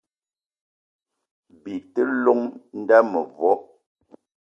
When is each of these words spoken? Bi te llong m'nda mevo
Bi 1.61 1.73
te 1.93 2.01
llong 2.21 2.43
m'nda 2.75 2.97
mevo 3.11 3.51